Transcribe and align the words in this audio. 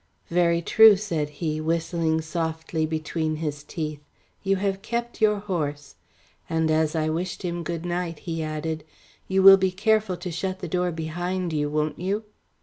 "Very 0.31 0.63
true," 0.63 0.95
said 0.97 1.29
he, 1.29 1.61
whistling 1.61 2.21
softly 2.21 2.87
between 2.87 3.35
his 3.35 3.63
teeth. 3.63 4.01
"You 4.41 4.55
have 4.55 4.81
kept 4.81 5.21
your 5.21 5.37
horse," 5.41 5.93
and 6.49 6.71
as 6.71 6.95
I 6.95 7.07
wished 7.09 7.43
him 7.43 7.61
good 7.61 7.85
night, 7.85 8.17
he 8.17 8.41
added, 8.41 8.83
"you 9.27 9.43
will 9.43 9.57
be 9.57 9.69
careful 9.69 10.17
to 10.17 10.31
shut 10.31 10.57
the 10.57 10.67
door 10.67 10.91
behind 10.91 11.53
you, 11.53 11.69
won't 11.69 11.99
you?" 11.99 12.23